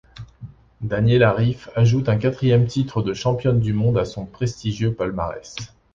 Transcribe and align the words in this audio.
Daniela 0.81 1.31
Ryf 1.31 1.69
ajoute 1.75 2.09
un 2.09 2.17
quatrième 2.17 2.65
titre 2.65 3.03
de 3.03 3.13
championne 3.13 3.59
du 3.59 3.71
monde 3.71 3.99
à 3.99 4.05
son 4.05 4.25
prestigieux 4.25 4.95
palmarès. 4.95 5.55